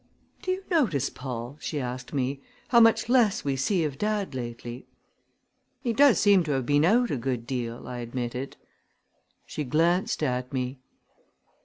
"Do 0.41 0.49
you 0.49 0.63
notice, 0.71 1.11
Paul," 1.11 1.57
she 1.59 1.79
asked, 1.79 2.11
"how 2.69 2.79
much 2.79 3.07
less 3.07 3.43
we 3.45 3.55
see 3.55 3.83
of 3.83 3.99
dad 3.99 4.33
lately?" 4.33 4.87
"He 5.79 5.93
does 5.93 6.19
seem 6.19 6.43
to 6.45 6.53
have 6.53 6.65
been 6.65 6.85
out 6.85 7.11
a 7.11 7.17
good 7.17 7.45
deal," 7.45 7.87
I 7.87 7.99
admitted. 7.99 8.57
She 9.45 9.63
glanced 9.63 10.23
at 10.23 10.51
me. 10.51 10.79